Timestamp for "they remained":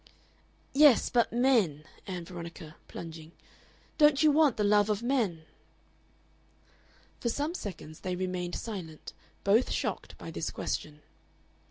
7.99-8.55